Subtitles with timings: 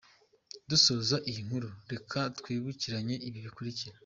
[0.69, 3.97] Dusoza iyi nkuru reka twibukiranye ibi bikurikira:.